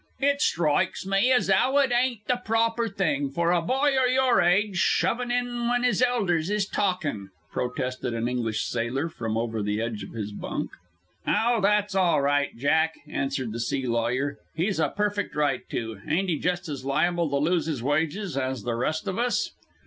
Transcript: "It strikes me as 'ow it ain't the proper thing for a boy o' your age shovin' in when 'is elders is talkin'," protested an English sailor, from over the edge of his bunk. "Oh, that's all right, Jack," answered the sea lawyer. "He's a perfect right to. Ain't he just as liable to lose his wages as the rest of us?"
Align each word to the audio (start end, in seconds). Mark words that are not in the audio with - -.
"It 0.19 0.41
strikes 0.41 1.05
me 1.05 1.31
as 1.31 1.47
'ow 1.47 1.77
it 1.77 1.91
ain't 1.91 2.25
the 2.25 2.37
proper 2.37 2.89
thing 2.89 3.29
for 3.29 3.51
a 3.51 3.61
boy 3.61 3.91
o' 4.01 4.05
your 4.05 4.41
age 4.41 4.77
shovin' 4.77 5.29
in 5.29 5.69
when 5.69 5.83
'is 5.85 6.01
elders 6.01 6.49
is 6.49 6.65
talkin'," 6.67 7.29
protested 7.51 8.15
an 8.15 8.27
English 8.27 8.65
sailor, 8.65 9.09
from 9.09 9.37
over 9.37 9.61
the 9.61 9.79
edge 9.79 10.01
of 10.01 10.13
his 10.13 10.31
bunk. 10.31 10.71
"Oh, 11.27 11.59
that's 11.61 11.93
all 11.93 12.19
right, 12.19 12.49
Jack," 12.57 12.95
answered 13.07 13.51
the 13.53 13.59
sea 13.59 13.85
lawyer. 13.85 14.39
"He's 14.55 14.79
a 14.79 14.89
perfect 14.89 15.35
right 15.35 15.69
to. 15.69 15.99
Ain't 16.09 16.29
he 16.29 16.39
just 16.39 16.67
as 16.67 16.83
liable 16.83 17.29
to 17.29 17.35
lose 17.37 17.67
his 17.67 17.83
wages 17.83 18.35
as 18.35 18.63
the 18.63 18.73
rest 18.73 19.07
of 19.07 19.19
us?" 19.19 19.51